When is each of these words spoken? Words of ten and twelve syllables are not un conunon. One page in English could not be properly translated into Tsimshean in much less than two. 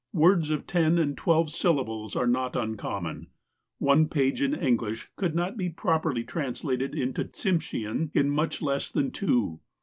Words 0.13 0.49
of 0.49 0.65
ten 0.65 0.97
and 0.97 1.15
twelve 1.15 1.51
syllables 1.51 2.15
are 2.15 2.25
not 2.25 2.55
un 2.57 2.75
conunon. 2.75 3.27
One 3.77 4.07
page 4.09 4.41
in 4.41 4.55
English 4.55 5.11
could 5.15 5.35
not 5.35 5.57
be 5.57 5.69
properly 5.69 6.23
translated 6.23 6.95
into 6.95 7.23
Tsimshean 7.23 8.09
in 8.15 8.27
much 8.31 8.63
less 8.63 8.89
than 8.89 9.11
two. 9.11 9.59